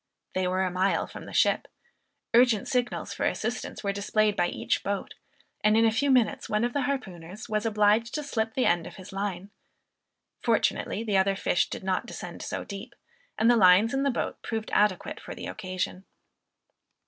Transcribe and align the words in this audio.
They 0.33 0.47
were 0.47 0.63
a 0.63 0.71
mile 0.71 1.05
from 1.05 1.27
the 1.27 1.31
ship. 1.31 1.67
Urgent 2.33 2.67
signals 2.67 3.13
for 3.13 3.23
assistance 3.27 3.83
were 3.83 3.93
displayed 3.93 4.35
by 4.35 4.47
each 4.47 4.81
boat, 4.83 5.13
and 5.63 5.77
in 5.77 5.85
a 5.85 5.91
few 5.91 6.09
minutes 6.09 6.49
one 6.49 6.63
of 6.63 6.73
the 6.73 6.81
harpooners 6.81 7.47
was 7.47 7.67
obliged 7.67 8.15
to 8.15 8.23
slip 8.23 8.55
the 8.55 8.65
end 8.65 8.87
of 8.87 8.95
his 8.95 9.13
line. 9.13 9.51
Fortunately 10.41 11.03
the 11.03 11.17
other 11.17 11.35
fish 11.35 11.69
did 11.69 11.83
not 11.83 12.07
descend 12.07 12.41
so 12.41 12.63
deep, 12.63 12.95
and 13.37 13.47
the 13.47 13.55
lines 13.55 13.93
in 13.93 14.01
the 14.01 14.09
boat 14.09 14.41
proved 14.41 14.71
adequate 14.73 15.19
for 15.19 15.35
the 15.35 15.45
occasion. 15.45 16.03